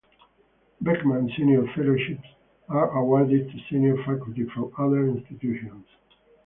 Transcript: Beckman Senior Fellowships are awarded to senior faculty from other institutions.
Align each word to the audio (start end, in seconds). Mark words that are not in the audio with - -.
Beckman 0.81 1.29
Senior 1.37 1.63
Fellowships 1.75 2.27
are 2.69 2.89
awarded 2.97 3.51
to 3.51 3.59
senior 3.69 3.97
faculty 3.97 4.45
from 4.51 4.71
other 4.79 5.07
institutions. 5.07 5.85